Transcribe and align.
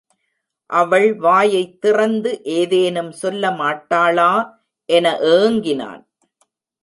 அவள் 0.69 1.15
வாயைத் 1.15 1.81
திறந்து 1.81 2.31
ஏதேனும் 2.43 3.11
சொல்ல 3.11 3.49
மாட்டாளா 3.51 4.31
என 4.89 5.11
ஏங்கினான். 5.33 6.01